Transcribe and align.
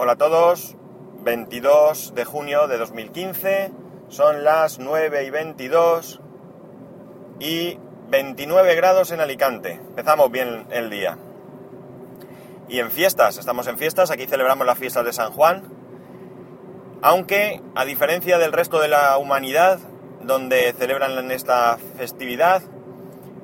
Hola 0.00 0.12
a 0.12 0.16
todos, 0.16 0.76
22 1.24 2.14
de 2.14 2.24
junio 2.24 2.68
de 2.68 2.78
2015, 2.78 3.72
son 4.06 4.44
las 4.44 4.78
9 4.78 5.24
y 5.24 5.30
22 5.30 6.20
y 7.40 7.78
29 8.08 8.76
grados 8.76 9.10
en 9.10 9.18
Alicante. 9.18 9.72
Empezamos 9.72 10.30
bien 10.30 10.68
el 10.70 10.88
día. 10.88 11.18
Y 12.68 12.78
en 12.78 12.92
fiestas, 12.92 13.38
estamos 13.38 13.66
en 13.66 13.76
fiestas, 13.76 14.12
aquí 14.12 14.26
celebramos 14.26 14.64
las 14.68 14.78
fiestas 14.78 15.04
de 15.04 15.12
San 15.12 15.32
Juan, 15.32 15.64
aunque 17.02 17.60
a 17.74 17.84
diferencia 17.84 18.38
del 18.38 18.52
resto 18.52 18.78
de 18.78 18.86
la 18.86 19.18
humanidad, 19.18 19.80
donde 20.22 20.72
celebran 20.78 21.28
esta 21.32 21.76
festividad, 21.96 22.62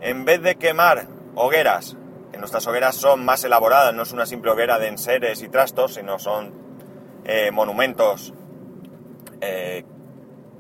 en 0.00 0.24
vez 0.24 0.40
de 0.40 0.54
quemar 0.54 1.08
hogueras, 1.34 1.96
que 2.34 2.40
nuestras 2.40 2.66
hogueras 2.66 2.96
son 2.96 3.24
más 3.24 3.44
elaboradas, 3.44 3.94
no 3.94 4.02
es 4.02 4.10
una 4.10 4.26
simple 4.26 4.50
hoguera 4.50 4.80
de 4.80 4.88
enseres 4.88 5.40
y 5.42 5.48
trastos, 5.48 5.94
sino 5.94 6.18
son 6.18 6.52
eh, 7.24 7.52
monumentos 7.52 8.34
eh, 9.40 9.84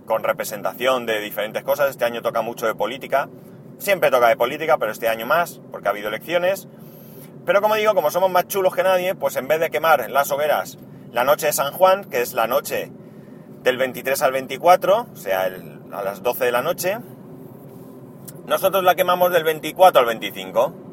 con 0.06 0.22
representación 0.22 1.04
de 1.04 1.18
diferentes 1.18 1.64
cosas. 1.64 1.90
Este 1.90 2.04
año 2.04 2.22
toca 2.22 2.42
mucho 2.42 2.66
de 2.66 2.76
política, 2.76 3.28
siempre 3.78 4.12
toca 4.12 4.28
de 4.28 4.36
política, 4.36 4.78
pero 4.78 4.92
este 4.92 5.08
año 5.08 5.26
más, 5.26 5.60
porque 5.72 5.88
ha 5.88 5.90
habido 5.90 6.10
elecciones. 6.10 6.68
Pero 7.44 7.60
como 7.60 7.74
digo, 7.74 7.92
como 7.92 8.12
somos 8.12 8.30
más 8.30 8.46
chulos 8.46 8.72
que 8.72 8.84
nadie, 8.84 9.16
pues 9.16 9.34
en 9.34 9.48
vez 9.48 9.58
de 9.58 9.70
quemar 9.70 10.08
las 10.10 10.30
hogueras 10.30 10.78
la 11.10 11.24
noche 11.24 11.46
de 11.46 11.52
San 11.52 11.72
Juan, 11.72 12.04
que 12.04 12.22
es 12.22 12.34
la 12.34 12.46
noche 12.46 12.92
del 13.64 13.78
23 13.78 14.22
al 14.22 14.30
24, 14.30 15.08
o 15.12 15.16
sea, 15.16 15.50
a 15.92 16.02
las 16.04 16.22
12 16.22 16.44
de 16.44 16.52
la 16.52 16.62
noche, 16.62 16.98
nosotros 18.46 18.84
la 18.84 18.94
quemamos 18.94 19.32
del 19.32 19.42
24 19.42 20.00
al 20.00 20.06
25. 20.06 20.83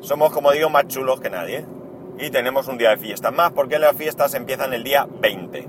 Somos, 0.00 0.32
como 0.32 0.52
digo, 0.52 0.70
más 0.70 0.88
chulos 0.88 1.20
que 1.20 1.30
nadie. 1.30 1.64
Y 2.18 2.30
tenemos 2.30 2.68
un 2.68 2.78
día 2.78 2.90
de 2.90 2.96
fiesta 2.96 3.30
más, 3.30 3.52
porque 3.52 3.78
las 3.78 3.96
fiestas 3.96 4.34
empiezan 4.34 4.72
el 4.72 4.82
día 4.82 5.06
20. 5.20 5.68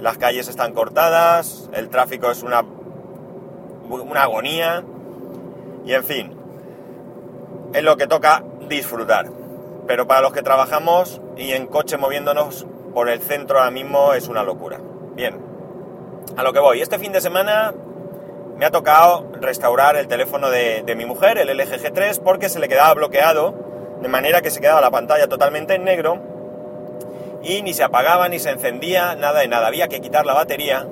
Las 0.00 0.18
calles 0.18 0.48
están 0.48 0.72
cortadas, 0.72 1.68
el 1.72 1.88
tráfico 1.88 2.30
es 2.30 2.42
una, 2.42 2.64
una 3.88 4.22
agonía. 4.22 4.84
Y 5.84 5.92
en 5.92 6.04
fin, 6.04 6.36
es 7.72 7.82
lo 7.82 7.96
que 7.96 8.06
toca 8.06 8.44
disfrutar. 8.68 9.30
Pero 9.86 10.06
para 10.06 10.20
los 10.20 10.32
que 10.32 10.42
trabajamos 10.42 11.20
y 11.36 11.52
en 11.52 11.66
coche 11.66 11.96
moviéndonos 11.96 12.66
por 12.92 13.08
el 13.08 13.20
centro 13.20 13.58
ahora 13.58 13.70
mismo 13.70 14.12
es 14.12 14.28
una 14.28 14.42
locura. 14.42 14.80
Bien, 15.14 15.38
a 16.36 16.42
lo 16.42 16.52
que 16.52 16.60
voy. 16.60 16.80
Este 16.80 16.98
fin 16.98 17.12
de 17.12 17.20
semana 17.20 17.74
me 18.58 18.66
ha 18.66 18.70
tocado 18.70 19.24
restaurar 19.40 19.96
el 19.96 20.08
teléfono 20.08 20.50
de, 20.50 20.82
mi 20.96 21.06
mujer, 21.06 21.38
el 21.38 21.56
LG 21.56 21.80
G3, 21.80 22.20
porque 22.20 22.48
se 22.48 22.58
le 22.58 22.68
quedaba 22.68 22.92
bloqueado, 22.94 23.54
de 24.02 24.08
manera 24.08 24.42
que 24.42 24.50
se 24.50 24.60
quedaba 24.60 24.80
la 24.80 24.90
pantalla 24.90 25.28
totalmente 25.28 25.74
en 25.74 25.84
negro 25.84 26.20
y 27.42 27.62
ni 27.62 27.72
se 27.72 27.84
apagaba 27.84 28.28
ni 28.28 28.40
se 28.40 28.50
encendía, 28.50 29.14
nada 29.14 29.40
de 29.40 29.48
nada. 29.48 29.68
Había 29.68 29.86
que 29.86 30.00
quitar 30.00 30.26
la 30.26 30.34
batería 30.34 30.86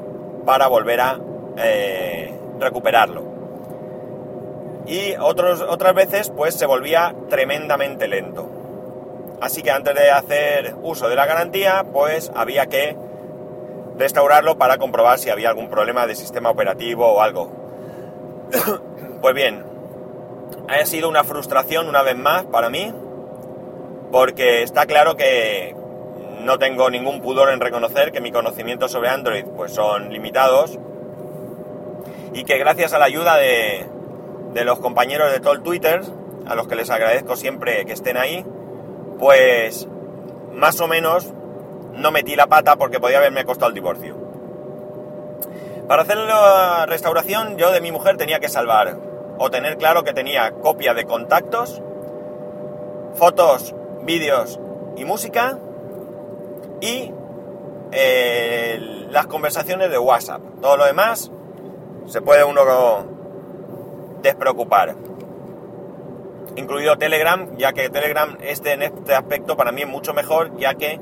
para 0.44 0.68
volver 0.68 1.00
a 1.00 1.18
eh, 1.56 2.32
recuperarlo 2.60 3.36
y 4.86 5.16
otros, 5.18 5.62
otras 5.62 5.94
veces 5.94 6.30
pues 6.30 6.54
se 6.54 6.66
volvía 6.66 7.14
tremendamente 7.28 8.06
lento. 8.06 8.48
Así 9.40 9.62
que 9.62 9.70
antes 9.70 9.94
de 9.94 10.10
hacer 10.10 10.76
uso 10.82 11.08
de 11.08 11.16
la 11.16 11.26
garantía 11.26 11.84
pues 11.92 12.30
había 12.34 12.66
que 12.66 12.96
restaurarlo 13.98 14.58
para 14.58 14.78
comprobar 14.78 15.18
si 15.18 15.30
había 15.30 15.48
algún 15.48 15.68
problema 15.68 16.06
de 16.06 16.14
sistema 16.14 16.50
operativo 16.50 17.06
o 17.06 17.20
algo. 17.20 17.50
pues 19.20 19.34
bien, 19.34 19.64
ha 20.68 20.84
sido 20.84 21.08
una 21.08 21.24
frustración 21.24 21.88
una 21.88 22.02
vez 22.02 22.16
más 22.16 22.44
para 22.44 22.70
mí 22.70 22.92
porque 24.12 24.62
está 24.62 24.86
claro 24.86 25.16
que 25.16 25.74
no 26.42 26.58
tengo 26.58 26.90
ningún 26.90 27.20
pudor 27.20 27.50
en 27.50 27.60
reconocer 27.60 28.12
que 28.12 28.20
mi 28.20 28.30
conocimiento 28.30 28.88
sobre 28.88 29.08
Android 29.08 29.44
pues 29.56 29.72
son 29.72 30.12
limitados 30.12 30.78
y 32.32 32.44
que 32.44 32.58
gracias 32.58 32.92
a 32.92 32.98
la 32.98 33.06
ayuda 33.06 33.36
de, 33.36 33.86
de 34.52 34.64
los 34.64 34.78
compañeros 34.78 35.32
de 35.32 35.40
todo 35.40 35.54
el 35.54 35.62
Twitter, 35.62 36.02
a 36.46 36.54
los 36.54 36.68
que 36.68 36.76
les 36.76 36.90
agradezco 36.90 37.36
siempre 37.36 37.84
que 37.86 37.92
estén 37.92 38.16
ahí, 38.16 38.44
pues 39.18 39.88
más 40.52 40.80
o 40.80 40.86
menos 40.86 41.32
no 41.96 42.10
metí 42.10 42.36
la 42.36 42.46
pata 42.46 42.76
porque 42.76 43.00
podía 43.00 43.18
haberme 43.18 43.44
costado 43.44 43.68
el 43.68 43.74
divorcio. 43.74 44.16
Para 45.88 46.02
hacer 46.02 46.16
la 46.16 46.86
restauración 46.86 47.56
yo 47.56 47.70
de 47.70 47.80
mi 47.80 47.92
mujer 47.92 48.16
tenía 48.16 48.40
que 48.40 48.48
salvar 48.48 48.98
o 49.38 49.50
tener 49.50 49.76
claro 49.76 50.02
que 50.02 50.12
tenía 50.12 50.50
copia 50.52 50.94
de 50.94 51.04
contactos, 51.04 51.80
fotos, 53.14 53.74
vídeos 54.02 54.58
y 54.96 55.04
música 55.04 55.58
y 56.80 57.12
eh, 57.92 59.06
las 59.10 59.26
conversaciones 59.26 59.90
de 59.90 59.98
WhatsApp. 59.98 60.42
Todo 60.60 60.76
lo 60.76 60.84
demás 60.84 61.30
se 62.06 62.20
puede 62.20 62.44
uno 62.44 62.62
despreocupar. 64.22 64.96
Incluido 66.56 66.96
Telegram, 66.96 67.56
ya 67.58 67.72
que 67.72 67.90
Telegram 67.90 68.36
este, 68.40 68.72
en 68.72 68.82
este 68.82 69.14
aspecto 69.14 69.56
para 69.56 69.72
mí 69.72 69.82
es 69.82 69.88
mucho 69.88 70.14
mejor, 70.14 70.56
ya 70.56 70.74
que 70.74 70.98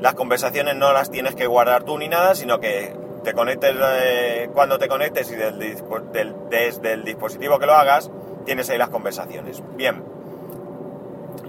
las 0.00 0.14
conversaciones 0.14 0.76
no 0.76 0.92
las 0.92 1.10
tienes 1.10 1.34
que 1.34 1.46
guardar 1.46 1.84
tú 1.84 1.98
ni 1.98 2.08
nada, 2.08 2.34
sino 2.34 2.60
que 2.60 2.94
te 3.24 3.32
conectes 3.32 3.74
eh, 3.80 4.50
cuando 4.52 4.78
te 4.78 4.88
conectes 4.88 5.30
y 5.30 5.34
desde 5.34 6.92
el 6.92 7.04
dispositivo 7.04 7.58
que 7.58 7.66
lo 7.66 7.74
hagas, 7.74 8.10
tienes 8.44 8.70
ahí 8.70 8.78
las 8.78 8.90
conversaciones. 8.90 9.62
Bien, 9.74 10.04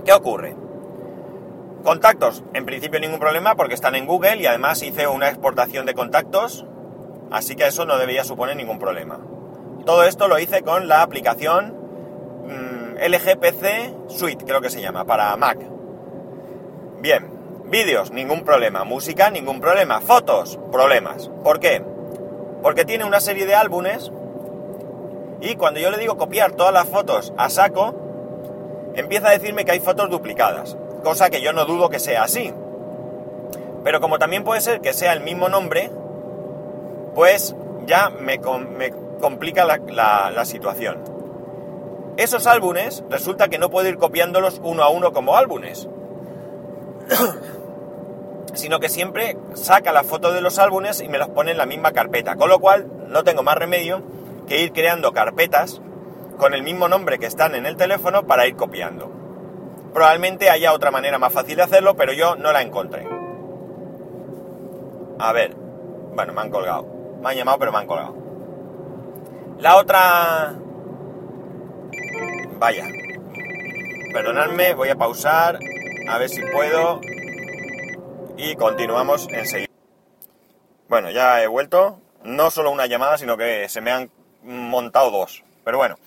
¿qué 0.05 0.13
ocurre? 0.13 0.55
Contactos, 1.83 2.43
en 2.53 2.65
principio 2.65 2.99
ningún 2.99 3.19
problema 3.19 3.55
porque 3.55 3.75
están 3.75 3.95
en 3.95 4.07
Google 4.07 4.37
y 4.37 4.45
además 4.45 4.81
hice 4.81 5.07
una 5.07 5.29
exportación 5.29 5.85
de 5.85 5.93
contactos, 5.93 6.65
así 7.31 7.55
que 7.55 7.67
eso 7.67 7.85
no 7.85 7.97
debería 7.97 8.23
suponer 8.23 8.55
ningún 8.55 8.79
problema. 8.79 9.19
Todo 9.85 10.03
esto 10.03 10.27
lo 10.27 10.39
hice 10.39 10.63
con 10.63 10.87
la 10.87 11.01
aplicación 11.01 11.75
mm, 12.45 12.97
LGPC 13.07 14.09
Suite, 14.09 14.45
creo 14.45 14.61
que 14.61 14.69
se 14.69 14.81
llama, 14.81 15.05
para 15.05 15.35
Mac. 15.37 15.59
Bien, 16.99 17.36
vídeos, 17.69 18.11
ningún 18.11 18.43
problema. 18.43 18.83
Música, 18.83 19.29
ningún 19.29 19.61
problema. 19.61 20.01
Fotos, 20.01 20.59
problemas. 20.71 21.29
¿Por 21.43 21.59
qué? 21.59 21.83
Porque 22.61 22.85
tiene 22.85 23.05
una 23.05 23.19
serie 23.19 23.45
de 23.45 23.55
álbumes 23.55 24.11
y 25.39 25.55
cuando 25.55 25.79
yo 25.79 25.91
le 25.91 25.97
digo 25.97 26.17
copiar 26.17 26.53
todas 26.53 26.73
las 26.73 26.87
fotos 26.87 27.33
a 27.37 27.49
saco, 27.49 27.93
empieza 28.95 29.29
a 29.29 29.31
decirme 29.31 29.65
que 29.65 29.71
hay 29.71 29.79
fotos 29.79 30.09
duplicadas, 30.09 30.77
cosa 31.03 31.29
que 31.29 31.41
yo 31.41 31.53
no 31.53 31.65
dudo 31.65 31.89
que 31.89 31.99
sea 31.99 32.23
así. 32.23 32.53
Pero 33.83 34.01
como 34.01 34.17
también 34.17 34.43
puede 34.43 34.61
ser 34.61 34.81
que 34.81 34.93
sea 34.93 35.13
el 35.13 35.21
mismo 35.21 35.47
nombre, 35.49 35.91
pues 37.13 37.55
ya 37.85 38.09
me, 38.09 38.39
complica 39.21 39.65
la, 39.65 40.45
situación. 40.45 41.03
Esos 42.17 42.47
álbumes 42.47 43.03
resulta 43.09 43.47
que 43.47 43.59
no 43.59 43.69
puedo 43.69 43.87
ir 43.87 43.97
copiándolos 43.97 44.59
uno 44.63 44.83
a 44.83 44.89
uno 44.89 45.13
como 45.13 45.37
álbumes, 45.37 45.87
sino 48.57 48.79
que 48.79 48.89
siempre 48.89 49.37
saca 49.53 49.91
la 49.91 50.03
foto 50.03 50.33
de 50.33 50.41
los 50.41 50.59
álbumes 50.59 51.01
y 51.01 51.07
me 51.07 51.17
los 51.17 51.29
pone 51.29 51.51
en 51.51 51.57
la 51.57 51.65
misma 51.65 51.91
carpeta, 51.91 52.35
con 52.35 52.49
lo 52.49 52.59
cual 52.59 52.87
no 53.07 53.23
tengo 53.23 53.43
más 53.43 53.55
remedio 53.55 54.01
que 54.47 54.61
ir 54.61 54.71
creando 54.71 55.13
carpetas 55.13 55.81
con 56.37 56.53
el 56.53 56.63
mismo 56.63 56.87
nombre 56.87 57.19
que 57.19 57.25
están 57.25 57.55
en 57.55 57.65
el 57.65 57.77
teléfono 57.77 58.27
para 58.27 58.47
ir 58.47 58.55
copiando. 58.55 59.11
Probablemente 59.93 60.49
haya 60.49 60.73
otra 60.73 60.91
manera 60.91 61.17
más 61.17 61.33
fácil 61.33 61.55
de 61.55 61.63
hacerlo, 61.63 61.95
pero 61.95 62.13
yo 62.13 62.35
no 62.35 62.51
la 62.51 62.61
encontré. 62.61 63.07
A 65.19 65.31
ver, 65.33 65.55
bueno, 65.55 66.33
me 66.33 66.41
han 66.41 66.51
colgado. 66.51 66.85
Me 67.21 67.29
han 67.29 67.35
llamado, 67.35 67.57
pero 67.57 67.71
me 67.71 67.79
han 67.79 67.87
colgado. 67.87 68.15
La 69.59 69.77
otra... 69.77 70.55
Vaya. 72.59 72.85
Perdonadme, 74.13 74.73
voy 74.73 74.89
a 74.89 74.95
pausar. 74.95 75.59
A 76.07 76.17
ver 76.19 76.29
si 76.29 76.41
puedo. 76.53 77.01
Y 78.39 78.55
continuamos 78.55 79.27
enseguida. 79.31 79.71
Bueno, 80.87 81.09
ya 81.09 81.41
he 81.41 81.47
vuelto. 81.47 81.99
No 82.23 82.51
solo 82.51 82.69
una 82.69 82.85
llamada, 82.85 83.17
sino 83.17 83.35
que 83.35 83.67
se 83.67 83.81
me 83.81 83.91
han 83.91 84.11
montado 84.43 85.09
dos. 85.09 85.43
Pero 85.63 85.79
bueno, 85.79 85.97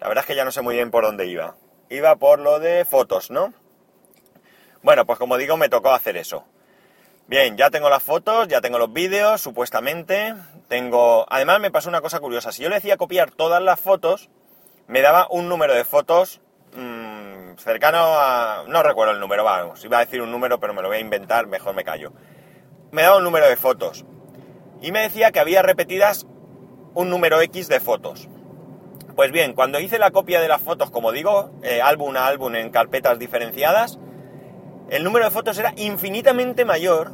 la 0.00 0.08
verdad 0.08 0.24
es 0.24 0.26
que 0.26 0.34
ya 0.34 0.44
no 0.44 0.50
sé 0.50 0.60
muy 0.60 0.74
bien 0.74 0.90
por 0.90 1.04
dónde 1.04 1.26
iba. 1.26 1.54
Iba 1.88 2.16
por 2.16 2.40
lo 2.40 2.58
de 2.58 2.84
fotos, 2.84 3.30
¿no? 3.30 3.54
Bueno, 4.82 5.06
pues 5.06 5.20
como 5.20 5.36
digo, 5.36 5.56
me 5.56 5.68
tocó 5.68 5.92
hacer 5.92 6.16
eso. 6.16 6.44
Bien, 7.28 7.56
ya 7.56 7.70
tengo 7.70 7.88
las 7.88 8.02
fotos, 8.02 8.48
ya 8.48 8.60
tengo 8.60 8.78
los 8.78 8.92
vídeos, 8.92 9.40
supuestamente. 9.40 10.34
Tengo. 10.66 11.26
Además, 11.28 11.60
me 11.60 11.70
pasó 11.70 11.88
una 11.88 12.00
cosa 12.00 12.18
curiosa. 12.18 12.50
Si 12.50 12.60
yo 12.60 12.70
le 12.70 12.76
decía 12.76 12.96
copiar 12.96 13.30
todas 13.30 13.62
las 13.62 13.78
fotos, 13.78 14.30
me 14.88 15.00
daba 15.00 15.28
un 15.30 15.48
número 15.48 15.74
de 15.74 15.84
fotos 15.84 16.40
cercano 17.62 17.98
a. 17.98 18.64
No 18.66 18.82
recuerdo 18.82 19.12
el 19.12 19.20
número, 19.20 19.44
vamos. 19.44 19.84
Iba 19.84 19.98
a 19.98 20.04
decir 20.04 20.22
un 20.22 20.30
número, 20.30 20.58
pero 20.60 20.74
me 20.74 20.82
lo 20.82 20.88
voy 20.88 20.98
a 20.98 21.00
inventar, 21.00 21.46
mejor 21.46 21.74
me 21.74 21.84
callo. 21.84 22.12
Me 22.90 23.02
daba 23.02 23.18
un 23.18 23.24
número 23.24 23.48
de 23.48 23.56
fotos. 23.56 24.04
Y 24.80 24.92
me 24.92 25.00
decía 25.00 25.32
que 25.32 25.40
había 25.40 25.62
repetidas 25.62 26.26
un 26.94 27.10
número 27.10 27.40
X 27.40 27.68
de 27.68 27.80
fotos. 27.80 28.28
Pues 29.14 29.32
bien, 29.32 29.52
cuando 29.52 29.80
hice 29.80 29.98
la 29.98 30.12
copia 30.12 30.40
de 30.40 30.48
las 30.48 30.62
fotos, 30.62 30.90
como 30.90 31.10
digo, 31.10 31.50
eh, 31.62 31.82
álbum 31.82 32.16
a 32.16 32.26
álbum 32.26 32.54
en 32.54 32.70
carpetas 32.70 33.18
diferenciadas, 33.18 33.98
el 34.90 35.02
número 35.02 35.24
de 35.24 35.30
fotos 35.32 35.58
era 35.58 35.74
infinitamente 35.76 36.64
mayor, 36.64 37.12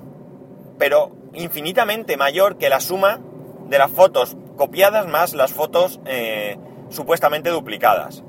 pero 0.78 1.12
infinitamente 1.32 2.16
mayor 2.16 2.58
que 2.58 2.68
la 2.68 2.80
suma 2.80 3.20
de 3.68 3.78
las 3.78 3.90
fotos 3.90 4.36
copiadas 4.56 5.06
más 5.06 5.34
las 5.34 5.52
fotos 5.52 6.00
eh, 6.04 6.58
supuestamente 6.90 7.50
duplicadas. 7.50 8.22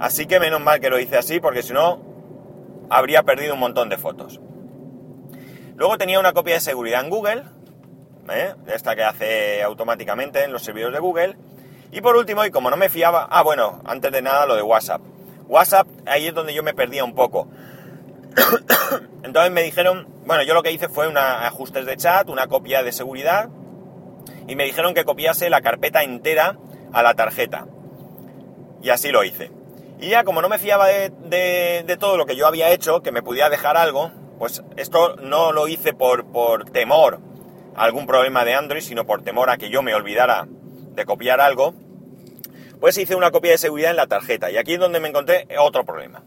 Así 0.00 0.26
que 0.26 0.38
menos 0.38 0.60
mal 0.60 0.80
que 0.80 0.90
lo 0.90 0.98
hice 0.98 1.16
así, 1.16 1.40
porque 1.40 1.62
si 1.62 1.72
no, 1.72 2.00
habría 2.90 3.22
perdido 3.22 3.54
un 3.54 3.60
montón 3.60 3.88
de 3.88 3.98
fotos. 3.98 4.40
Luego 5.76 5.98
tenía 5.98 6.20
una 6.20 6.32
copia 6.32 6.54
de 6.54 6.60
seguridad 6.60 7.04
en 7.04 7.10
Google, 7.10 7.44
¿eh? 8.30 8.54
esta 8.66 8.96
que 8.96 9.04
hace 9.04 9.62
automáticamente 9.62 10.44
en 10.44 10.52
los 10.52 10.62
servidores 10.62 10.94
de 10.94 11.00
Google. 11.00 11.36
Y 11.90 12.00
por 12.00 12.16
último, 12.16 12.44
y 12.44 12.50
como 12.50 12.70
no 12.70 12.76
me 12.76 12.88
fiaba, 12.88 13.26
ah 13.30 13.42
bueno, 13.42 13.80
antes 13.84 14.12
de 14.12 14.22
nada 14.22 14.46
lo 14.46 14.56
de 14.56 14.62
WhatsApp. 14.62 15.00
WhatsApp, 15.46 15.88
ahí 16.06 16.26
es 16.26 16.34
donde 16.34 16.54
yo 16.54 16.62
me 16.62 16.74
perdía 16.74 17.04
un 17.04 17.14
poco. 17.14 17.48
Entonces 19.22 19.50
me 19.52 19.62
dijeron, 19.62 20.06
bueno, 20.26 20.42
yo 20.42 20.54
lo 20.54 20.62
que 20.62 20.72
hice 20.72 20.88
fue 20.88 21.08
una 21.08 21.46
ajustes 21.46 21.86
de 21.86 21.96
chat, 21.96 22.28
una 22.28 22.46
copia 22.46 22.82
de 22.82 22.92
seguridad, 22.92 23.48
y 24.46 24.56
me 24.56 24.64
dijeron 24.64 24.94
que 24.94 25.04
copiase 25.04 25.48
la 25.50 25.60
carpeta 25.60 26.02
entera 26.02 26.58
a 26.92 27.02
la 27.02 27.14
tarjeta. 27.14 27.66
Y 28.82 28.90
así 28.90 29.10
lo 29.10 29.24
hice. 29.24 29.50
Y 30.00 30.10
ya 30.10 30.24
como 30.24 30.40
no 30.42 30.48
me 30.48 30.58
fiaba 30.58 30.86
de, 30.86 31.96
todo 31.98 32.16
lo 32.16 32.26
que 32.26 32.36
yo 32.36 32.46
había 32.46 32.70
hecho, 32.70 33.02
que 33.02 33.10
me 33.10 33.22
pudiera 33.22 33.50
dejar 33.50 33.76
algo, 33.76 34.12
pues 34.38 34.62
esto 34.76 35.16
no 35.16 35.52
lo 35.52 35.66
hice 35.66 35.92
por, 35.92 36.30
por 36.30 36.70
temor 36.70 37.20
a 37.74 37.84
algún 37.84 38.06
problema 38.06 38.44
de 38.44 38.54
Android, 38.54 38.82
sino 38.82 39.06
por 39.06 39.22
temor 39.22 39.50
a 39.50 39.56
que 39.56 39.70
yo 39.70 39.82
me 39.82 39.94
olvidara 39.94 40.46
de 40.48 41.04
copiar 41.04 41.40
algo, 41.40 41.74
pues 42.80 42.96
hice 42.96 43.16
una 43.16 43.32
copia 43.32 43.50
de 43.50 43.58
seguridad 43.58 43.90
en 43.90 43.96
la 43.96 44.06
tarjeta. 44.06 44.50
Y 44.50 44.56
aquí 44.56 44.74
es 44.74 44.80
donde 44.80 45.00
me 45.00 45.08
encontré 45.08 45.48
otro 45.58 45.84
problema. 45.84 46.22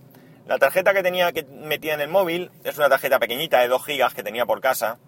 La 0.48 0.58
tarjeta 0.58 0.94
que 0.94 1.02
tenía 1.04 1.32
que 1.32 1.44
metía 1.44 1.94
en 1.94 2.02
el 2.02 2.10
móvil 2.10 2.52
es 2.66 2.78
una 2.78 2.90
tarjeta 2.90 3.20
pequeñita 3.20 3.62
de 3.62 3.70
2 3.70 3.86
gigas 3.86 4.14
que 4.14 4.24
tenía 4.24 4.46
por 4.46 4.60
casa, 4.60 5.00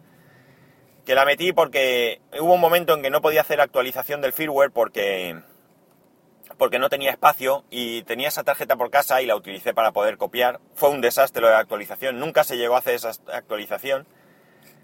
que 1.05 1.15
la 1.15 1.25
metí 1.25 1.51
porque 1.51 2.21
hubo 2.39 2.53
un 2.53 2.61
momento 2.61 2.93
en 2.93 3.01
que 3.01 3.09
no 3.09 3.21
podía 3.21 3.41
hacer 3.41 3.59
actualización 3.59 4.21
del 4.21 4.31
firmware 4.31 4.71
porque 4.71 5.41
porque 6.57 6.79
no 6.79 6.89
tenía 6.89 7.11
espacio 7.11 7.63
y 7.69 8.03
tenía 8.03 8.27
esa 8.27 8.43
tarjeta 8.43 8.75
por 8.75 8.89
casa 8.89 9.21
y 9.21 9.25
la 9.25 9.35
utilicé 9.35 9.73
para 9.73 9.91
poder 9.91 10.17
copiar. 10.17 10.59
Fue 10.75 10.89
un 10.89 11.01
desastre 11.01 11.41
lo 11.41 11.47
de 11.47 11.53
la 11.53 11.59
actualización, 11.59 12.19
nunca 12.19 12.43
se 12.43 12.57
llegó 12.57 12.75
a 12.75 12.79
hacer 12.79 12.95
esa 12.95 13.11
actualización, 13.31 14.07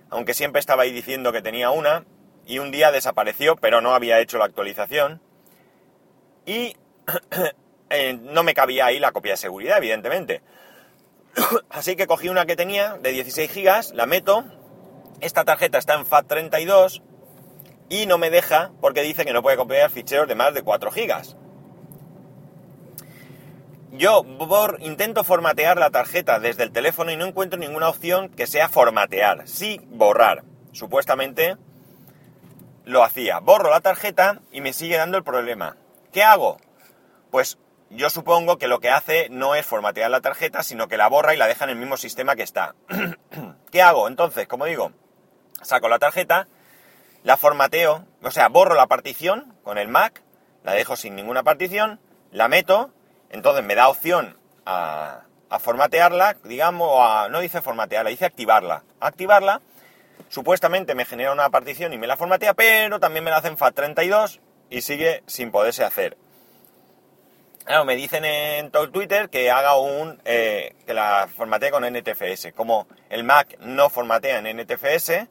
aunque 0.10 0.34
siempre 0.34 0.60
estaba 0.60 0.84
ahí 0.84 0.92
diciendo 0.92 1.32
que 1.32 1.42
tenía 1.42 1.70
una 1.72 2.06
y 2.46 2.60
un 2.60 2.72
día 2.72 2.92
desapareció, 2.92 3.56
pero 3.56 3.82
no 3.82 3.94
había 3.94 4.20
hecho 4.20 4.38
la 4.38 4.46
actualización. 4.46 5.22
Y 6.46 6.76
eh, 7.90 8.20
no 8.22 8.44
me 8.44 8.54
cabía 8.54 8.88
ahí 8.88 9.00
la 9.00 9.12
copia 9.12 9.34
de 9.34 9.38
seguridad, 9.38 9.78
evidentemente. 9.78 10.42
Así 11.70 11.96
que 11.96 12.08
cogí 12.08 12.30
una 12.30 12.46
que 12.46 12.56
tenía 12.56 12.98
de 12.98 13.12
16 13.12 13.52
gigas, 13.52 13.94
la 13.94 14.06
meto, 14.06 14.46
esta 15.22 15.46
tarjeta 15.46 15.78
está 15.78 15.96
en 15.96 16.06
FAT32 16.06 17.04
y 17.90 18.06
no 18.06 18.18
me 18.18 18.30
deja 18.30 18.72
porque 18.82 19.02
dice 19.02 19.26
que 19.26 19.34
no 19.34 19.42
puede 19.42 19.58
copiar 19.58 19.90
ficheros 19.90 20.28
de 20.28 20.36
más 20.36 20.54
de 20.54 20.62
4 20.62 20.92
gigas. 20.92 21.36
Yo 23.92 24.24
intento 24.80 25.24
formatear 25.24 25.78
la 25.78 25.90
tarjeta 25.90 26.40
desde 26.40 26.64
el 26.64 26.72
teléfono 26.72 27.12
y 27.12 27.18
no 27.18 27.26
encuentro 27.26 27.60
ninguna 27.60 27.90
opción 27.90 28.30
que 28.30 28.46
sea 28.46 28.70
formatear, 28.70 29.48
sí 29.48 29.82
borrar. 29.90 30.44
Supuestamente 30.72 31.58
lo 32.86 33.04
hacía. 33.04 33.40
Borro 33.40 33.72
la 33.72 33.82
tarjeta 33.82 34.42
y 34.52 34.62
me 34.62 34.74
sigue 34.74 34.98
dando 34.98 35.18
el 35.18 35.24
problema. 35.24 35.76
¿Qué 36.12 36.24
hago? 36.24 36.58
Pues 37.32 37.58
yo 37.90 38.12
supongo 38.12 38.58
que 38.58 38.68
lo 38.68 38.80
que 38.80 38.92
hace 38.92 39.28
no 39.30 39.56
es 39.56 39.66
formatear 39.66 40.12
la 40.12 40.22
tarjeta, 40.22 40.62
sino 40.62 40.88
que 40.88 40.98
la 40.98 41.08
borra 41.08 41.34
y 41.34 41.38
la 41.38 41.48
deja 41.48 41.66
en 41.66 41.72
el 41.72 41.76
mismo 41.76 41.98
sistema 41.98 42.36
que 42.36 42.44
está. 42.44 42.76
¿Qué 43.72 43.82
hago? 43.82 44.08
Entonces, 44.08 44.48
como 44.48 44.66
digo, 44.66 44.92
saco 45.64 45.90
la 45.90 45.98
tarjeta, 45.98 46.48
la 47.24 47.38
formateo, 47.38 48.06
o 48.22 48.32
sea, 48.32 48.50
borro 48.50 48.76
la 48.76 48.88
partición 48.88 49.56
con 49.64 49.80
el 49.80 49.88
Mac, 49.88 50.22
la 50.64 50.74
dejo 50.74 50.96
sin 50.96 51.16
ninguna 51.16 51.42
partición, 51.42 52.00
la 52.32 52.48
meto 52.48 52.92
entonces 53.30 53.64
me 53.64 53.76
da 53.76 53.90
opción 53.90 54.38
a, 54.66 55.22
formatearla, 55.60 56.38
digamos, 56.44 56.90
a, 57.00 57.28
no 57.30 57.40
dice 57.40 57.62
formatearla, 57.62 58.10
dice 58.10 58.26
activarla. 58.26 58.84
Activarla, 59.00 59.62
supuestamente 60.30 60.96
me 60.96 61.06
genera 61.06 61.32
una 61.32 61.50
partición 61.50 61.94
y 61.94 61.98
me 61.98 62.08
la 62.08 62.18
formatea, 62.18 62.54
pero 62.54 63.00
también 63.00 63.24
me 63.24 63.32
la 63.32 63.38
hace 63.38 63.48
en 63.48 63.58
FAT32 63.58 64.40
y 64.70 64.82
sigue 64.82 65.24
sin 65.26 65.52
poderse 65.52 65.84
hacer. 65.84 66.18
Claro, 67.66 67.86
me 67.86 67.96
dicen 67.96 68.26
en 68.26 68.72
todo 68.72 68.90
Twitter 68.90 69.30
que 69.30 69.52
haga 69.52 69.78
un. 69.78 70.20
Eh, 70.26 70.76
que 70.88 70.96
la 70.96 71.28
formatee 71.36 71.70
con 71.70 71.84
NTFS. 71.84 72.52
Como 72.56 72.88
el 73.10 73.24
Mac 73.24 73.58
no 73.60 73.92
formatea 73.92 74.40
en 74.40 74.58
NTFS, 74.58 75.28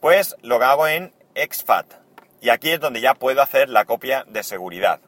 pues 0.00 0.36
lo 0.42 0.62
hago 0.62 0.86
en 0.86 1.14
exFAT. 1.34 1.86
Y 2.42 2.50
aquí 2.50 2.70
es 2.70 2.80
donde 2.80 3.00
ya 3.00 3.14
puedo 3.14 3.40
hacer 3.40 3.70
la 3.70 3.86
copia 3.86 4.24
de 4.28 4.42
seguridad. 4.42 5.00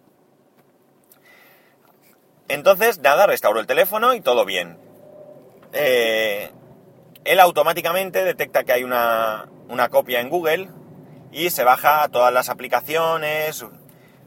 Entonces, 2.49 2.99
nada, 2.99 3.27
restauro 3.27 3.61
el 3.61 3.67
teléfono 3.67 4.15
y 4.15 4.21
todo 4.21 4.44
bien. 4.44 4.79
Eh, 5.73 6.50
él 7.25 7.41
automáticamente 7.41 8.25
detecta 8.25 8.65
que 8.65 8.73
hay 8.73 8.85
una, 8.85 9.49
copia 9.91 10.21
en 10.21 10.29
Google 10.29 10.69
y 11.31 11.50
se 11.50 11.65
baja 11.65 12.09
todas 12.09 12.33
las 12.33 12.49
aplicaciones 12.49 13.65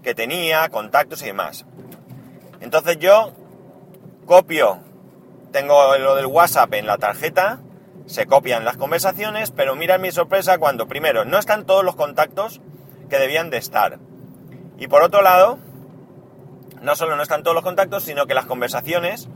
que 0.02 0.16
tenía, 0.16 0.70
contactos 0.70 1.22
y 1.22 1.26
demás. 1.26 1.66
Entonces 2.62 2.98
yo 2.98 3.34
copio, 4.26 4.80
tengo 5.52 5.98
lo 5.98 6.16
del 6.16 6.26
WhatsApp 6.26 6.74
en 6.74 6.88
la 6.88 6.98
tarjeta, 6.98 7.60
se 8.06 8.26
copian 8.26 8.66
las 8.66 8.78
conversaciones, 8.78 9.52
pero 9.52 9.76
mira 9.76 9.98
mi 9.98 10.12
sorpresa 10.12 10.58
cuando 10.58 10.88
primero 10.88 11.26
no 11.26 11.38
están 11.38 11.66
todos 11.66 11.84
los 11.84 11.96
contactos 11.96 12.62
que 13.10 13.20
debían 13.20 13.50
de 13.50 13.58
estar. 13.58 14.00
Y 14.78 14.88
por 14.88 15.04
otro 15.04 15.22
lado, 15.22 15.60
no 16.82 16.96
solo 16.96 17.16
no 17.16 17.24
están 17.24 17.44
todos 17.44 17.56
los 17.56 17.64
contactos, 17.64 18.04
sino 18.04 18.26
que 18.26 18.34
las 18.34 18.46
conversaciones 18.46 19.30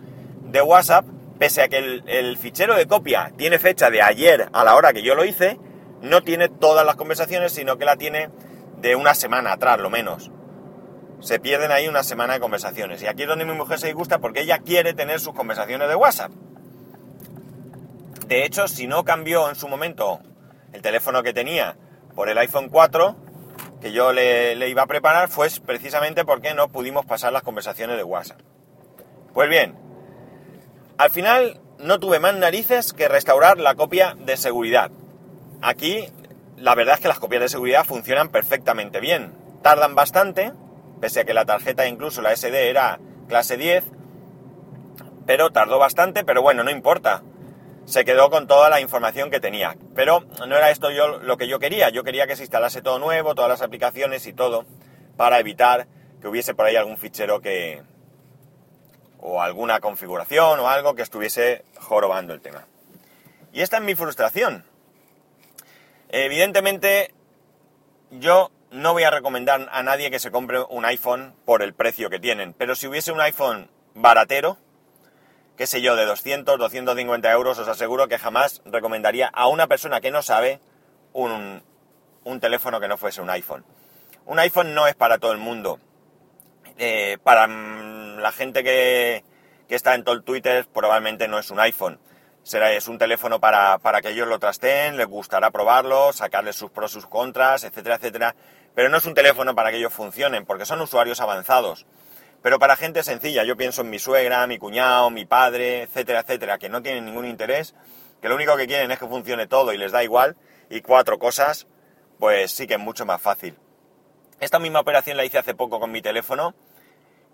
de 0.43 0.61
WhatsApp, 0.61 1.05
pese 1.37 1.61
a 1.61 1.67
que 1.67 1.77
el, 1.77 2.37
fichero 2.37 2.75
de 2.75 2.87
copia 2.87 3.31
tiene 3.37 3.59
fecha 3.59 3.89
de 3.89 4.01
ayer 4.01 4.49
a 4.51 4.63
la 4.63 4.75
hora 4.75 4.93
que 4.93 5.03
yo 5.03 5.15
lo 5.15 5.25
hice, 5.25 5.59
no 6.01 6.21
tiene 6.21 6.49
todas 6.49 6.85
las 6.85 6.95
conversaciones, 6.95 7.51
sino 7.51 7.77
que 7.77 7.85
la 7.85 7.97
tiene 7.97 8.29
de 8.77 8.95
una 8.95 9.13
semana 9.13 9.53
atrás, 9.53 9.79
lo 9.79 9.89
menos. 9.89 10.31
Se 11.19 11.39
pierden 11.39 11.71
ahí 11.71 11.87
una 11.87 12.03
semana 12.03 12.33
de 12.33 12.39
conversaciones. 12.39 13.01
Y 13.01 13.07
aquí 13.07 13.23
es 13.23 13.27
donde 13.27 13.45
mi 13.45 13.53
mujer 13.53 13.79
se 13.79 13.87
disgusta 13.87 14.19
porque 14.19 14.41
ella 14.41 14.59
quiere 14.59 14.93
tener 14.93 15.19
sus 15.19 15.33
conversaciones 15.33 15.89
de 15.89 15.95
WhatsApp. 15.95 16.31
De 18.27 18.45
hecho, 18.45 18.67
si 18.67 18.87
no 18.87 19.03
cambió 19.03 19.49
en 19.49 19.55
su 19.55 19.67
momento 19.67 20.21
el 20.71 20.81
teléfono 20.81 21.23
que 21.23 21.33
tenía 21.33 21.77
por 22.15 22.29
el 22.29 22.37
iPhone 22.37 22.69
4, 22.69 23.15
que 23.81 23.91
yo 23.91 24.11
le, 24.11 24.67
iba 24.67 24.83
a 24.83 24.87
preparar 24.87 25.29
fue 25.29 25.47
precisamente 25.65 26.25
porque 26.25 26.53
no 26.53 26.69
pudimos 26.69 27.05
pasar 27.05 27.31
las 27.33 27.43
conversaciones 27.43 27.97
de 27.97 28.03
WhatsApp. 28.03 28.39
Pues 29.33 29.49
bien, 29.49 29.75
al 30.97 31.09
final 31.09 31.61
no 31.77 31.99
tuve 31.99 32.19
más 32.19 32.35
narices 32.35 32.93
que 32.93 33.07
restaurar 33.07 33.57
la 33.57 33.75
copia 33.75 34.15
de 34.19 34.37
seguridad. 34.37 34.91
Aquí 35.61 36.07
la 36.57 36.75
verdad 36.75 36.95
es 36.95 36.99
que 36.99 37.07
las 37.07 37.19
copias 37.19 37.41
de 37.41 37.49
seguridad 37.49 37.85
funcionan 37.85 38.29
perfectamente 38.29 38.99
bien. 38.99 39.33
Tardan 39.61 39.95
bastante, 39.95 40.51
pese 40.99 41.21
a 41.21 41.23
que 41.23 41.33
la 41.33 41.45
tarjeta 41.45 41.87
incluso 41.87 42.21
la 42.21 42.35
SD 42.35 42.69
era 42.69 42.99
clase 43.27 43.55
10, 43.55 43.85
pero 45.25 45.51
tardó 45.51 45.79
bastante, 45.79 46.23
pero 46.25 46.41
bueno, 46.41 46.63
no 46.63 46.71
importa 46.71 47.23
se 47.89 48.05
quedó 48.05 48.29
con 48.29 48.45
toda 48.45 48.69
la 48.69 48.81
información 48.81 49.31
que 49.31 49.39
tenía. 49.39 49.75
Pero 49.95 50.21
no 50.47 50.55
era 50.55 50.69
esto 50.69 50.91
yo 50.91 51.17
lo 51.17 51.37
que 51.37 51.47
yo 51.47 51.57
quería. 51.57 51.89
Yo 51.89 52.03
quería 52.03 52.27
que 52.27 52.35
se 52.35 52.43
instalase 52.43 52.83
todo 52.83 52.99
nuevo, 52.99 53.33
todas 53.33 53.49
las 53.49 53.63
aplicaciones 53.63 54.27
y 54.27 54.33
todo, 54.33 54.65
para 55.17 55.39
evitar 55.39 55.87
que 56.21 56.27
hubiese 56.27 56.53
por 56.53 56.67
ahí 56.67 56.75
algún 56.75 56.97
fichero 56.97 57.41
que... 57.41 57.81
o 59.19 59.41
alguna 59.41 59.79
configuración 59.79 60.59
o 60.59 60.69
algo 60.69 60.93
que 60.93 61.01
estuviese 61.01 61.63
jorobando 61.79 62.33
el 62.33 62.41
tema. 62.41 62.67
Y 63.53 63.61
esta 63.61 63.77
es 63.77 63.83
mi 63.83 63.95
frustración. 63.95 64.63
Evidentemente, 66.09 67.15
yo 68.11 68.51
no 68.69 68.93
voy 68.93 69.03
a 69.03 69.09
recomendar 69.09 69.67
a 69.71 69.81
nadie 69.81 70.11
que 70.11 70.19
se 70.19 70.29
compre 70.29 70.59
un 70.69 70.85
iPhone 70.85 71.33
por 71.43 71.63
el 71.63 71.73
precio 71.73 72.11
que 72.11 72.19
tienen, 72.19 72.53
pero 72.53 72.75
si 72.75 72.85
hubiese 72.85 73.11
un 73.11 73.21
iPhone 73.21 73.71
baratero, 73.95 74.57
qué 75.59 75.67
sé 75.67 75.81
yo, 75.81 75.97
de 75.97 76.05
200, 76.05 76.57
250 76.57 77.29
euros, 77.33 77.59
os 77.59 77.67
aseguro 77.67 78.07
que 78.07 78.17
jamás 78.17 78.61
recomendaría 78.63 79.27
a 79.27 79.49
una 79.49 79.67
persona 79.67 79.99
que 79.99 80.09
no 80.09 80.21
sabe 80.21 80.61
un, 81.11 81.61
teléfono 82.39 82.79
que 82.79 82.87
no 82.87 82.95
fuese 82.95 83.19
un 83.19 83.29
iPhone. 83.29 83.65
Un 84.25 84.39
iPhone 84.39 84.73
no 84.73 84.87
es 84.87 84.95
para 84.95 85.17
todo 85.17 85.33
el 85.33 85.37
mundo. 85.37 85.81
Eh, 86.77 87.17
para 87.23 87.45
mm, 87.47 88.19
la 88.19 88.31
gente 88.31 88.63
que, 88.63 89.25
está 89.67 89.95
en 89.95 90.05
todo 90.05 90.15
el 90.15 90.23
Twitter 90.23 90.65
probablemente 90.73 91.27
no 91.27 91.37
es 91.37 91.51
un 91.51 91.59
iPhone. 91.59 91.99
Será, 92.41 92.71
es 92.71 92.87
un 92.87 92.97
teléfono 92.97 93.41
para, 93.41 93.79
para 93.79 94.01
que 94.01 94.11
ellos 94.11 94.29
lo 94.29 94.39
trasteen, 94.39 94.95
les 94.95 95.07
gustará 95.07 95.51
probarlo, 95.51 96.13
sacarles 96.13 96.55
sus 96.55 96.71
pros, 96.71 96.89
sus 96.89 97.05
contras, 97.05 97.65
etcétera, 97.65 97.95
etcétera. 97.95 98.33
Pero 98.75 98.87
no 98.87 98.95
es 98.95 99.05
un 99.05 99.13
teléfono 99.13 99.53
para 99.55 99.71
que 99.71 99.77
ellos 99.77 99.91
funcionen, 99.91 100.45
porque 100.45 100.65
son 100.65 100.79
usuarios 100.79 101.19
avanzados. 101.19 101.85
Pero 102.41 102.59
para 102.59 102.75
gente 102.75 103.03
sencilla, 103.03 103.43
yo 103.43 103.57
pienso 103.57 103.81
en 103.81 103.89
mi 103.89 103.99
suegra, 103.99 104.47
mi 104.47 104.57
cuñado, 104.57 105.09
mi 105.09 105.25
padre, 105.25 105.83
etcétera, 105.83 106.21
etcétera, 106.21 106.57
que 106.57 106.69
no 106.69 106.81
tienen 106.81 107.05
ningún 107.05 107.25
interés, 107.25 107.75
que 108.21 108.29
lo 108.29 108.35
único 108.35 108.55
que 108.55 108.67
quieren 108.67 108.91
es 108.91 108.99
que 108.99 109.07
funcione 109.07 109.47
todo 109.47 109.73
y 109.73 109.77
les 109.77 109.91
da 109.91 110.03
igual, 110.03 110.37
y 110.69 110.81
cuatro 110.81 111.19
cosas, 111.19 111.67
pues 112.17 112.51
sí 112.51 112.67
que 112.67 112.75
es 112.75 112.79
mucho 112.79 113.05
más 113.05 113.21
fácil. 113.21 113.57
Esta 114.39 114.59
misma 114.59 114.79
operación 114.79 115.17
la 115.17 115.25
hice 115.25 115.37
hace 115.37 115.53
poco 115.53 115.79
con 115.79 115.91
mi 115.91 116.01
teléfono 116.01 116.55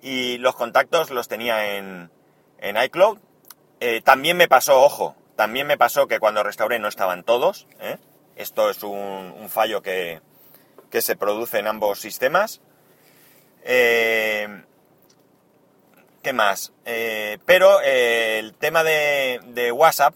y 0.01 0.37
los 0.39 0.55
contactos 0.55 1.11
los 1.11 1.27
tenía 1.27 1.77
en, 1.77 2.09
en 2.59 2.77
iCloud. 2.77 3.19
Eh, 3.79 4.01
también 4.01 4.37
me 4.37 4.47
pasó, 4.47 4.81
ojo, 4.81 5.15
también 5.35 5.67
me 5.67 5.77
pasó 5.77 6.07
que 6.07 6.19
cuando 6.19 6.41
restauré 6.41 6.79
no 6.79 6.87
estaban 6.87 7.23
todos. 7.23 7.67
¿eh? 7.79 7.97
Esto 8.35 8.69
es 8.71 8.81
un, 8.81 9.47
fallo 9.49 9.81
que, 9.81 10.21
que, 10.89 11.01
se 11.01 11.15
produce 11.15 11.59
en 11.59 11.67
ambos 11.67 11.99
sistemas. 11.99 12.61
Eh, 13.63 14.63
¿Qué 16.25 16.33
más? 16.33 16.73
pero 17.45 17.81
el 17.81 18.55
tema 18.55 18.83
de, 18.83 19.39
de 19.49 19.71
WhatsApp, 19.71 20.15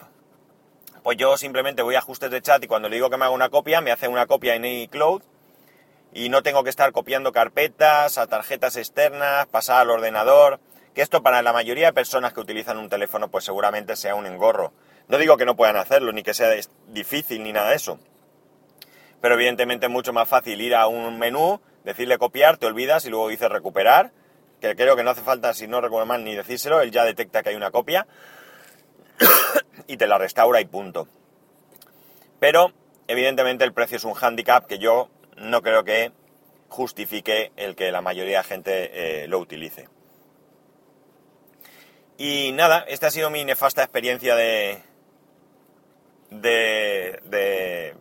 pues 1.03 1.17
yo 1.17 1.37
simplemente 1.37 1.83
voy 1.83 1.93
a 1.93 1.99
ajustes 1.99 2.31
de 2.31 2.41
chat 2.41 2.63
y 2.63 2.67
cuando 2.67 2.89
le 2.89 2.95
digo 2.95 3.11
que 3.11 3.17
me 3.17 3.25
haga 3.25 3.33
una 3.35 3.49
copia, 3.49 3.79
me 3.79 3.91
hace 3.91 4.07
una 4.07 4.25
copia 4.25 4.55
en 4.55 4.65
iCloud 4.65 5.21
y 6.11 6.29
no 6.29 6.41
tengo 6.41 6.63
que 6.63 6.71
estar 6.71 6.91
copiando 6.93 7.31
carpetas 7.31 8.17
a 8.17 8.25
tarjetas 8.25 8.75
externas, 8.75 9.45
pasar 9.49 9.81
al 9.81 9.91
ordenador, 9.91 10.59
que 10.95 11.03
esto 11.03 11.21
para 11.21 11.43
la 11.43 11.53
mayoría 11.53 11.85
de 11.85 11.93
personas 11.93 12.33
que 12.33 12.39
utilizan 12.39 12.79
un 12.79 12.89
teléfono 12.89 13.29
pues 13.29 13.45
seguramente 13.45 13.95
sea 13.95 14.15
un 14.15 14.25
engorro. 14.25 14.73
No 15.09 15.19
digo 15.19 15.37
que 15.37 15.45
no 15.45 15.55
puedan 15.55 15.75
hacerlo, 15.75 16.11
ni 16.11 16.23
que 16.23 16.33
sea 16.33 16.49
difícil, 16.87 17.43
ni 17.43 17.53
nada 17.53 17.69
de 17.69 17.75
eso. 17.75 17.99
Pero 19.21 19.35
evidentemente 19.35 19.85
es 19.85 19.91
mucho 19.91 20.11
más 20.11 20.27
fácil 20.27 20.59
ir 20.59 20.73
a 20.73 20.87
un 20.87 21.19
menú, 21.19 21.61
decirle 21.83 22.17
copiar, 22.17 22.57
te 22.57 22.65
olvidas 22.65 23.05
y 23.05 23.11
luego 23.11 23.27
dices 23.27 23.49
recuperar, 23.49 24.11
que 24.59 24.75
creo 24.75 24.95
que 24.95 25.03
no 25.03 25.11
hace 25.11 25.21
falta, 25.21 25.53
si 25.53 25.67
no 25.67 25.81
recuerdo 25.81 26.05
mal, 26.05 26.23
ni 26.23 26.35
decírselo, 26.35 26.81
él 26.81 26.91
ya 26.91 27.03
detecta 27.03 27.43
que 27.43 27.49
hay 27.49 27.55
una 27.55 27.71
copia 27.71 28.07
y 29.87 29.97
te 29.97 30.07
la 30.07 30.17
restaura 30.17 30.61
y 30.61 30.65
punto. 30.65 31.07
Pero 32.39 32.73
evidentemente 33.07 33.63
el 33.63 33.73
precio 33.73 33.97
es 33.97 34.03
un 34.03 34.13
hándicap 34.13 34.65
que 34.65 34.79
yo 34.79 35.09
no 35.37 35.61
creo 35.61 35.83
que 35.83 36.11
justifique 36.67 37.51
el 37.55 37.75
que 37.75 37.91
la 37.91 38.01
mayoría 38.01 38.39
de 38.39 38.43
gente 38.43 39.23
eh, 39.23 39.27
lo 39.27 39.39
utilice. 39.39 39.87
Y 42.17 42.51
nada, 42.51 42.83
esta 42.87 43.07
ha 43.07 43.11
sido 43.11 43.29
mi 43.29 43.45
nefasta 43.45 43.81
experiencia 43.81 44.35
de, 44.35 44.83
de, 46.31 47.95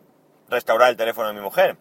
restaurar 0.49 0.89
el 0.89 0.97
teléfono 0.97 1.29
de 1.29 1.33
mi 1.33 1.41
mujer. 1.41 1.77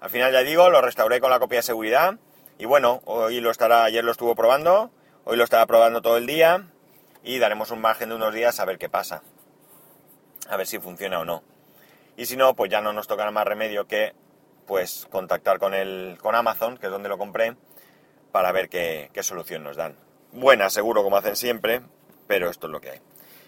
Al 0.00 0.10
final 0.10 0.32
ya 0.32 0.40
digo, 0.40 0.68
lo 0.68 0.82
restauré 0.82 1.20
con 1.20 1.30
la 1.30 1.38
copia 1.38 1.60
de 1.60 1.62
seguridad 1.62 2.18
y 2.58 2.64
bueno, 2.64 3.02
hoy 3.04 3.40
lo 3.40 3.50
estará, 3.50 3.84
ayer 3.84 4.04
lo 4.04 4.12
estuvo 4.12 4.34
probando, 4.34 4.90
hoy 5.24 5.36
lo 5.36 5.44
estará 5.44 5.66
probando 5.66 6.00
todo 6.02 6.16
el 6.16 6.26
día 6.26 6.68
y 7.22 7.38
daremos 7.38 7.70
un 7.70 7.80
margen 7.80 8.08
de 8.08 8.14
unos 8.14 8.32
días 8.32 8.60
a 8.60 8.64
ver 8.64 8.78
qué 8.78 8.88
pasa. 8.88 9.22
A 10.48 10.56
ver 10.56 10.66
si 10.66 10.78
funciona 10.78 11.18
o 11.20 11.24
no. 11.24 11.42
Y 12.16 12.26
si 12.26 12.36
no, 12.36 12.54
pues 12.54 12.70
ya 12.70 12.80
no 12.80 12.92
nos 12.92 13.06
tocará 13.06 13.30
más 13.30 13.44
remedio 13.44 13.86
que 13.86 14.14
pues 14.66 15.06
contactar 15.10 15.58
con, 15.58 15.74
el, 15.74 16.18
con 16.20 16.34
Amazon, 16.34 16.78
que 16.78 16.86
es 16.86 16.92
donde 16.92 17.08
lo 17.08 17.18
compré, 17.18 17.56
para 18.32 18.52
ver 18.52 18.68
qué, 18.68 19.10
solución 19.22 19.62
nos 19.62 19.76
dan. 19.76 19.96
Buena, 20.32 20.70
seguro, 20.70 21.02
como 21.02 21.16
hacen 21.16 21.36
siempre, 21.36 21.82
pero 22.26 22.50
esto 22.50 22.66
es 22.66 22.72
lo 22.72 22.80
que 22.80 22.90
hay. 22.90 23.00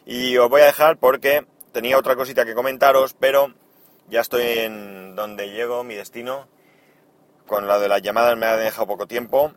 Y 0.06 0.36
os 0.38 0.48
voy 0.48 0.62
a 0.62 0.66
dejar 0.66 0.96
porque 0.98 1.46
tenía 1.72 1.98
otra 1.98 2.16
cosita 2.16 2.44
que 2.44 2.54
comentaros, 2.54 3.14
pero 3.14 3.52
ya 4.08 4.20
estoy 4.20 4.60
en 4.60 5.14
donde 5.16 5.50
llego, 5.50 5.84
mi 5.84 5.94
destino. 5.94 6.48
Con 7.48 7.66
la 7.66 7.78
de 7.78 7.88
las 7.88 8.02
llamadas 8.02 8.36
me 8.36 8.44
ha 8.46 8.56
dejado 8.56 8.86
poco 8.86 9.06
tiempo 9.06 9.52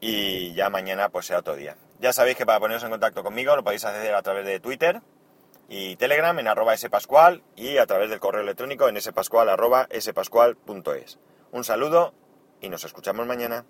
y 0.00 0.54
ya 0.54 0.70
mañana 0.70 1.08
pues 1.08 1.26
será 1.26 1.40
otro 1.40 1.56
día. 1.56 1.76
Ya 1.98 2.12
sabéis 2.12 2.36
que 2.36 2.46
para 2.46 2.60
poneros 2.60 2.84
en 2.84 2.90
contacto 2.90 3.24
conmigo 3.24 3.56
lo 3.56 3.64
podéis 3.64 3.84
hacer 3.84 4.14
a 4.14 4.22
través 4.22 4.46
de 4.46 4.60
Twitter, 4.60 5.02
y 5.68 5.96
Telegram 5.96 6.38
en 6.38 6.46
arroba 6.46 6.76
spascual 6.76 7.42
y 7.56 7.78
a 7.78 7.86
través 7.86 8.10
del 8.10 8.20
correo 8.20 8.42
electrónico 8.42 8.88
en 8.88 9.00
spascual 9.00 9.48
arroba 9.48 9.88
spascual.es. 9.92 11.18
Un 11.50 11.64
saludo 11.64 12.14
y 12.60 12.68
nos 12.68 12.84
escuchamos 12.84 13.26
mañana. 13.26 13.64